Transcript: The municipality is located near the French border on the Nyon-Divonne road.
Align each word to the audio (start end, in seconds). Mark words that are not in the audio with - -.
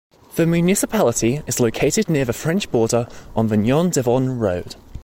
The 0.33 0.47
municipality 0.47 1.43
is 1.45 1.59
located 1.59 2.09
near 2.09 2.25
the 2.25 2.33
French 2.33 2.71
border 2.71 3.07
on 3.35 3.49
the 3.49 3.55
Nyon-Divonne 3.55 4.39
road. 4.39 4.75